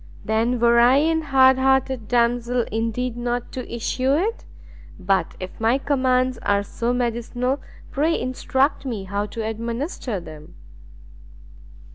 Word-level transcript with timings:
"Then 0.25 0.59
were 0.59 0.79
I 0.79 0.95
an 0.97 1.21
hard 1.21 1.59
hearted 1.59 2.07
damsel 2.07 2.63
indeed 2.71 3.15
not 3.15 3.51
to 3.51 3.71
issue 3.71 4.13
it! 4.15 4.45
but 4.97 5.35
if 5.39 5.59
my 5.59 5.77
commands 5.77 6.39
are 6.39 6.63
so 6.63 6.91
medicinal, 6.91 7.61
pray 7.91 8.19
instruct 8.19 8.83
me 8.83 9.03
how 9.03 9.27
to 9.27 9.45
administer 9.45 10.19
them." 10.19 10.55